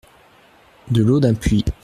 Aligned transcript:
De 0.89 1.03
l’eau 1.03 1.19
d’un 1.19 1.35
puits. 1.35 1.63